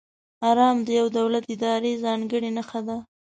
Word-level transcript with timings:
آرم 0.49 0.77
د 0.85 0.87
یو 0.99 1.07
دولت، 1.17 1.43
ادارې 1.55 2.01
ځانګړې 2.03 2.49
نښه 2.57 2.79
ده. 2.87 2.97